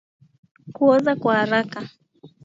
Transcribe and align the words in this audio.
Kuoza 0.75 1.15
kwa 1.15 1.35
haraka 1.35 1.79